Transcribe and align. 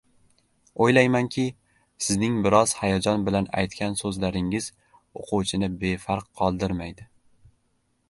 —O‘ylaymanki, 0.85 1.43
sizning 2.05 2.39
biroz 2.47 2.73
hayajon 2.79 3.27
bilan 3.29 3.49
aytgan 3.63 4.01
so‘zlaringiz 4.03 4.73
o‘quvchini 5.21 5.75
befarq 5.87 6.31
qoldirmaydi. 6.43 7.11